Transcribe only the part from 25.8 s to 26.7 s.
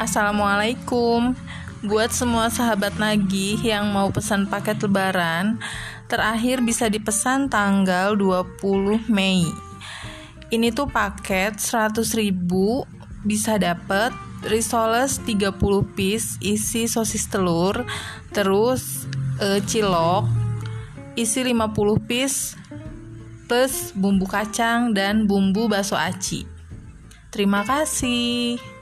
aci.